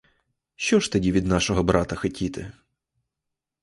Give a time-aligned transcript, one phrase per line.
[0.55, 2.51] Що ж тоді від нашого брата хотіти?